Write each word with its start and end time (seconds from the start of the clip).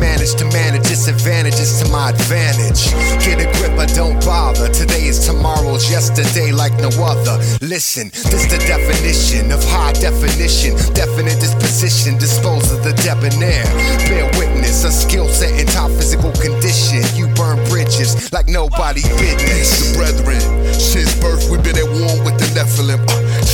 Manage 0.00 0.34
to 0.36 0.46
manage 0.46 0.88
disadvantages 0.88 1.82
to 1.82 1.88
my 1.90 2.08
advantage. 2.08 2.88
Get 3.20 3.36
a 3.38 3.46
grip 3.58 3.78
I 3.78 3.84
don't 3.92 4.18
bother. 4.24 4.68
Today 4.72 5.04
is 5.04 5.26
tomorrow's 5.26 5.90
yesterday 5.90 6.52
like 6.52 6.72
no 6.80 6.88
other. 7.04 7.36
Listen, 7.60 8.08
this 8.08 8.48
the 8.48 8.56
definition 8.66 9.52
of 9.52 9.62
high 9.64 9.92
definition. 9.92 10.74
Definite 10.94 11.38
disposition, 11.38 12.16
dispose 12.16 12.72
of 12.72 12.82
the 12.82 12.94
debonair. 13.04 13.64
Bear 14.08 14.24
witness, 14.40 14.84
a 14.84 14.90
skill 14.90 15.28
set 15.28 15.52
in 15.60 15.66
top 15.66 15.90
physical 15.90 16.32
condition. 16.32 17.04
You 17.14 17.28
burn 17.34 17.60
bridges 17.68 18.32
like 18.32 18.48
nobody 18.48 19.02
business. 19.20 19.92
The 19.92 19.98
brethren 19.98 20.49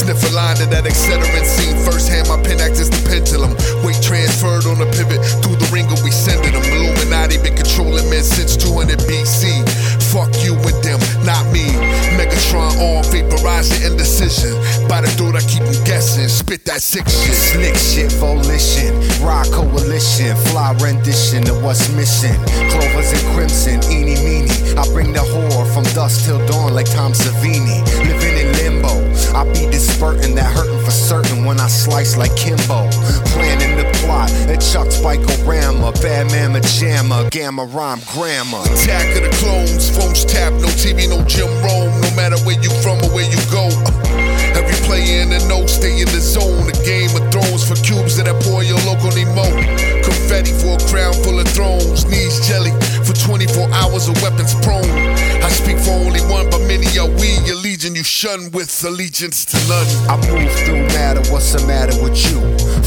sniff 0.06 0.30
a 0.30 0.34
line 0.34 0.60
of 0.62 0.70
that 0.70 0.84
accelerant 0.84 1.44
scene. 1.44 1.74
Firsthand, 1.82 2.28
my 2.28 2.38
pen 2.38 2.62
acts 2.62 2.78
as 2.78 2.90
the 2.90 3.02
pendulum. 3.10 3.50
Weight 3.82 3.98
transferred 3.98 4.66
on 4.70 4.78
a 4.78 4.86
pivot. 4.94 5.18
Through 5.42 5.58
the 5.58 5.66
ringer, 5.74 5.98
we 6.06 6.14
sending 6.14 6.54
them. 6.54 6.62
Illuminati 6.70 7.42
been 7.42 7.58
controlling 7.58 8.06
men 8.06 8.22
since 8.22 8.54
200 8.54 9.02
BC. 9.10 9.66
Fuck 10.14 10.30
you 10.46 10.54
with 10.62 10.78
them, 10.86 11.02
not 11.26 11.42
me. 11.50 11.66
Megatron 12.14 12.70
on, 12.78 13.02
vaporizing 13.10 13.82
indecision. 13.82 14.54
By 14.86 15.02
the 15.02 15.10
throat, 15.18 15.34
I 15.34 15.42
keep 15.50 15.66
them 15.66 15.76
guessing. 15.82 16.30
Spit 16.30 16.64
that 16.70 16.80
sick 16.80 17.04
shit. 17.10 17.34
Slick 17.34 17.74
shit, 17.74 18.12
volition, 18.22 18.94
rock 19.26 19.50
coalition, 19.50 20.38
fly 20.54 20.72
rendition 20.78 21.42
of 21.50 21.62
what's 21.66 21.90
missing. 21.98 22.38
Clovers 22.70 23.10
and 23.10 23.24
crimson, 23.34 23.82
eeny 23.90 24.14
meeny. 24.22 24.54
I 24.78 24.86
bring 24.94 25.12
the 25.12 25.24
horror 25.26 25.66
from 25.74 25.82
dusk 25.98 26.24
till 26.24 26.38
dawn 26.46 26.74
like 26.74 26.86
Tom 26.86 27.12
Savini. 27.12 27.82
Living 28.06 28.38
in 28.38 28.48
limbo, 28.62 28.85
I 29.36 29.44
be 29.52 29.68
disperting 29.68 30.34
that 30.36 30.48
hurting 30.48 30.80
for 30.80 30.90
certain 30.90 31.44
when 31.44 31.60
I 31.60 31.68
slice 31.68 32.16
like 32.16 32.34
Kimbo. 32.36 32.88
Planning 33.36 33.76
the 33.76 33.84
plot, 34.00 34.32
at 34.48 34.64
Chuck 34.64 34.88
Spikorama, 34.88 35.92
Batman 36.00 36.56
Majama, 36.56 37.30
Gamma 37.30 37.66
Rhyme 37.68 38.00
Grammar. 38.16 38.64
Attack 38.64 39.12
of 39.12 39.28
the 39.28 39.32
clones, 39.36 39.92
phones 39.92 40.24
tap, 40.24 40.54
no 40.54 40.72
TV, 40.80 41.04
no 41.04 41.20
Jim 41.28 41.52
Rome. 41.60 41.92
No 42.00 42.08
matter 42.16 42.40
where 42.48 42.56
you 42.64 42.72
from 42.80 42.96
or 43.04 43.12
where 43.12 43.28
you 43.28 43.36
go. 43.52 43.68
Uh, 43.84 44.56
every 44.56 44.72
player 44.88 45.20
in 45.20 45.28
the 45.28 45.44
know, 45.52 45.68
stay 45.68 46.00
in 46.00 46.08
the 46.08 46.22
zone. 46.24 46.72
A 46.72 46.76
game 46.80 47.12
of 47.12 47.28
thrones 47.28 47.60
for 47.60 47.76
cubes 47.84 48.16
that 48.16 48.32
pour 48.48 48.64
your 48.64 48.80
local 48.88 49.12
Nemo. 49.12 49.44
Confetti 50.00 50.56
for 50.56 50.80
a 50.80 50.82
crown 50.88 51.12
full 51.12 51.36
of 51.36 51.48
thrones. 51.52 52.08
Knees 52.08 52.40
jelly 52.48 52.72
for 53.04 53.12
24 53.12 53.68
hours 53.84 54.08
of 54.08 54.16
weapons 54.24 54.56
prone. 54.64 54.88
Shun 58.06 58.52
with 58.52 58.84
allegiance 58.84 59.44
to 59.46 59.56
none. 59.68 59.86
I 60.08 60.16
move 60.30 60.52
through 60.62 60.86
matter, 60.94 61.20
what's 61.32 61.52
the 61.52 61.66
matter 61.66 61.92
with 62.00 62.14
you? 62.30 62.38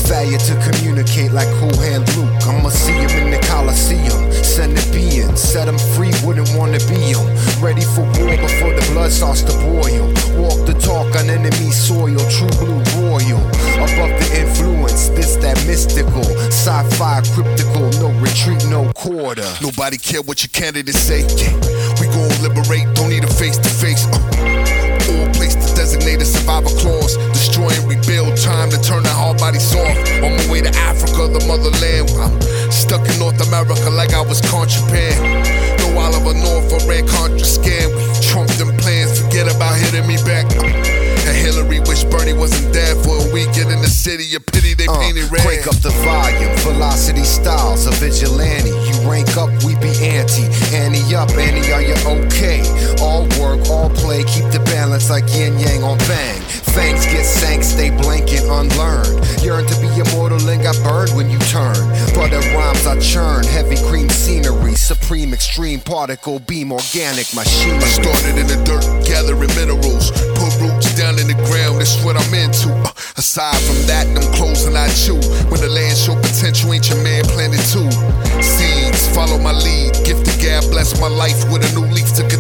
Failure 0.08 0.40
to 0.40 0.56
communicate 0.64 1.34
like 1.34 1.50
Cool 1.60 1.76
Hand 1.76 2.08
Luke. 2.16 2.32
I'ma 2.48 2.70
see 2.70 2.94
him 2.94 3.12
in 3.28 3.32
the 3.32 3.40
Coliseum. 3.46 4.32
Send 4.32 4.78
the 4.78 4.84
being, 4.96 5.36
set 5.36 5.68
him 5.68 5.78
free, 5.94 6.16
wouldn't 6.24 6.50
wanna 6.56 6.80
be 6.88 7.12
him. 7.12 7.28
Ready 7.60 7.84
for 7.84 8.08
war 8.16 8.32
before 8.40 8.72
the 8.74 8.82
blood 8.96 9.12
starts 9.12 9.44
to 9.44 9.54
boil. 9.60 10.08
Walk 10.40 10.66
the 10.66 10.74
talk 10.80 11.14
on 11.20 11.30
enemy 11.30 11.70
soil, 11.70 12.18
true 12.32 12.56
blue 12.56 12.80
royal. 13.04 13.44
Above 13.76 14.16
the 14.24 14.28
influence, 14.40 15.10
this 15.10 15.36
that 15.44 15.60
mystical. 15.68 16.24
Sci 16.48 16.80
fi 16.96 17.22
cryptical, 17.36 17.92
no 18.00 18.08
retreat, 18.24 18.64
no 18.72 18.88
quarter. 18.94 19.46
Nobody 19.62 19.98
care 19.98 20.22
what 20.24 20.42
your 20.42 20.54
candidates 20.56 20.98
say. 20.98 21.28
Yeah, 21.36 21.54
we 22.00 22.08
gon' 22.08 22.32
liberate, 22.40 22.88
don't 22.96 23.10
need 23.10 23.26
a 23.26 23.34
face 23.36 23.58
to 23.60 23.70
face. 23.70 24.08
Place 24.08 24.59
a 26.18 26.26
survivor 26.26 26.74
clause. 26.82 27.18
Destroy 27.38 27.70
and 27.70 27.86
rebuild, 27.86 28.38
time 28.38 28.70
to 28.74 28.82
turn 28.82 29.04
the 29.04 29.14
hard 29.14 29.38
bodies 29.38 29.70
off. 29.76 29.94
On 30.26 30.34
my 30.34 30.46
way 30.50 30.62
to 30.66 30.74
Africa, 30.82 31.30
the 31.30 31.44
motherland. 31.46 32.10
I'm 32.18 32.34
stuck 32.72 33.06
in 33.06 33.20
North 33.20 33.38
America 33.46 33.90
like 33.94 34.14
I 34.14 34.22
was 34.22 34.42
contraband. 34.42 35.22
No 35.80 36.00
Oliver 36.00 36.34
North 36.34 36.74
or 36.74 36.82
Red 36.90 37.08
Contra 37.08 37.46
scan. 37.46 37.94
We 37.94 38.02
trumped 38.26 38.58
them 38.58 38.74
plans, 38.82 39.22
forget 39.22 39.46
about 39.46 39.78
hitting 39.78 40.08
me 40.08 40.18
back. 40.26 40.50
And 41.30 41.38
Hillary 41.38 41.80
wished 41.82 42.10
Bernie 42.10 42.34
wasn't 42.34 42.74
dead 42.74 42.98
for 43.04 43.14
a 43.22 43.26
weekend 43.34 43.70
in 43.70 43.82
the 43.82 43.90
city. 43.92 44.34
A 44.36 44.40
pity 44.40 44.74
they 44.74 44.88
Uh, 44.88 44.98
painted 44.98 45.30
red. 45.32 45.42
Crank 45.46 45.68
up 45.68 45.78
the 45.82 45.92
volume, 46.02 46.56
velocity 46.66 47.24
styles, 47.24 47.86
a 47.86 47.92
vigilante. 48.02 48.70
You 48.72 48.96
rank 49.10 49.38
up, 49.38 49.50
we 49.64 49.76
be 49.76 49.94
anti. 50.02 50.50
Annie 50.74 51.14
up, 51.14 51.30
Annie, 51.38 51.72
are 51.72 51.82
you 51.84 51.94
okay? 52.08 52.64
Like 55.20 55.30
yin 55.36 55.58
yang 55.60 55.84
on 55.84 55.98
bang. 56.08 56.40
Fangs 56.76 57.06
get 57.06 57.26
sank, 57.26 57.64
stay 57.64 57.90
blank 57.90 58.32
and 58.32 58.46
unlearned. 58.48 59.20
Yearn 59.44 59.66
to 59.66 59.76
be 59.82 59.90
immortal 60.00 60.40
and 60.48 60.62
got 60.62 60.78
burned 60.84 61.12
when 61.16 61.30
you 61.30 61.40
turn. 61.52 61.76
But 62.16 62.32
the 62.32 62.40
rhymes 62.56 62.86
I 62.86 63.00
churn, 63.00 63.44
heavy 63.44 63.76
cream 63.90 64.10
scenery, 64.10 64.76
supreme 64.76 65.34
extreme 65.34 65.80
particle 65.80 66.40
beam, 66.40 66.72
organic 66.72 67.28
machinery. 67.36 67.84
I 67.84 67.90
started 67.90 68.38
in 68.38 68.48
the 68.48 68.60
dirt, 68.64 68.86
gathering 69.06 69.52
minerals. 69.56 70.12
Put 70.40 70.56
roots 70.62 70.96
down 70.96 71.20
in 71.20 71.28
the 71.28 71.40
ground, 71.50 71.82
that's 71.82 72.02
what 72.04 72.16
I'm 72.16 72.34
into. 72.34 72.72
Uh, 72.72 72.92
aside 73.18 73.60
from 73.68 73.80
that, 73.88 74.06
them 74.14 74.24
clothes 74.34 74.66
and 74.66 74.78
I 74.78 74.88
chew. 74.94 75.20
When 75.50 75.60
the 75.60 75.70
land 75.70 75.98
show 75.98 76.16
potential, 76.16 76.72
ain't 76.74 76.88
your 76.88 77.02
man 77.04 77.24
planted 77.26 77.64
too. 77.68 77.90
Seeds, 78.40 79.08
follow 79.16 79.38
my 79.40 79.52
lead. 79.52 79.94
Gift 80.06 80.24
the 80.26 80.36
gab, 80.40 80.64
bless 80.72 81.00
my 81.02 81.10
life 81.10 81.50
with 81.52 81.66
a 81.66 81.72
new 81.76 81.88
leaf 81.92 82.14
to 82.16 82.24
to 82.30 82.39